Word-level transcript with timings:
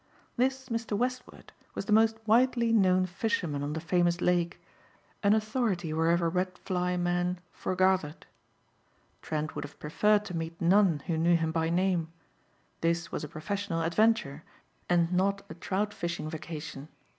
This 0.35 0.69
Mr. 0.69 0.97
Westward 0.97 1.51
was 1.75 1.85
the 1.85 1.93
most 1.93 2.17
widely 2.25 2.73
known 2.73 3.05
fisherman 3.05 3.61
on 3.61 3.73
the 3.73 3.79
famous 3.79 4.19
lake, 4.19 4.59
an 5.21 5.35
authority 5.35 5.93
wherever 5.93 6.27
wet 6.27 6.57
fly 6.57 6.97
men 6.97 7.39
foregathered. 7.51 8.25
Trent 9.21 9.53
would 9.55 9.63
have 9.63 9.77
preferred 9.79 10.25
to 10.25 10.35
meet 10.35 10.59
none 10.59 11.03
who 11.05 11.19
knew 11.19 11.35
him 11.37 11.51
by 11.51 11.69
name. 11.69 12.11
This 12.79 13.11
was 13.11 13.23
a 13.23 13.27
professional 13.27 13.83
adventure 13.83 14.41
and 14.89 15.13
not 15.13 15.43
a 15.49 15.53
trout 15.53 15.93
fishing 15.93 16.27
vacation. 16.31 16.87